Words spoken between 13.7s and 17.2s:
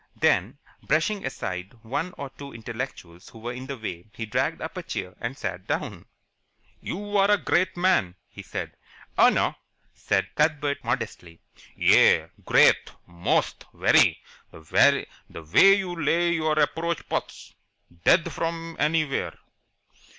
Very! The way you lay your approach